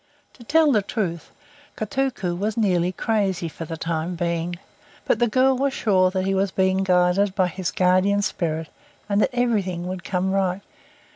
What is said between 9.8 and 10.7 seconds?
would come right.